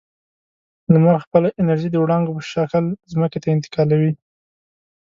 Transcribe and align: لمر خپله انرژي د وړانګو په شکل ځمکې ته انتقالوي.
لمر 0.93 1.15
خپله 1.25 1.47
انرژي 1.61 1.89
د 1.91 1.95
وړانګو 2.03 2.35
په 2.37 2.43
شکل 2.53 2.83
ځمکې 3.11 3.39
ته 3.43 3.47
انتقالوي. 3.55 4.11